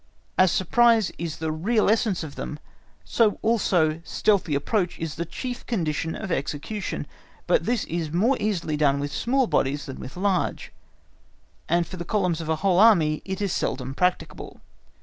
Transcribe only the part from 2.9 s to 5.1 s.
so also stealthy approach